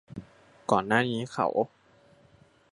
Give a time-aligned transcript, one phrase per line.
[0.71, 1.47] ก่อนหน้านี้เขา